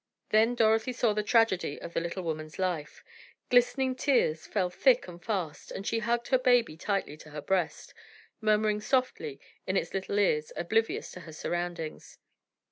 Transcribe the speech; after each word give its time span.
Then 0.29 0.55
Dorothy 0.55 0.93
saw 0.93 1.13
the 1.13 1.21
tragedy 1.21 1.79
of 1.79 1.93
the 1.93 1.99
little 1.99 2.23
woman's 2.23 2.57
life! 2.57 3.03
Glistening 3.51 3.93
tears 3.95 4.47
fell 4.47 4.71
thick 4.71 5.07
and 5.07 5.23
fast, 5.23 5.71
and 5.71 5.85
she 5.85 5.99
hugged 5.99 6.29
her 6.29 6.39
baby 6.39 6.75
tightly 6.75 7.15
to 7.17 7.29
her 7.29 7.39
breast, 7.41 7.93
murmuring 8.41 8.81
softly 8.81 9.39
in 9.67 9.77
its 9.77 9.93
little 9.93 10.17
ears, 10.17 10.51
oblivious 10.57 11.11
to 11.11 11.19
her 11.19 11.31
surroundings. 11.33 12.17